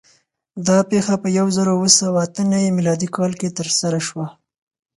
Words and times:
دا 0.67 0.77
پېښه 0.91 1.15
په 1.23 1.27
یو 1.37 1.47
زرو 1.57 1.71
اوه 1.77 1.89
سوه 1.99 2.17
اته 2.25 2.41
نوي 2.51 2.69
م 2.75 2.79
کال 3.15 3.31
کې 3.39 3.55
ترسره 3.57 3.99
شوه. 4.07 4.27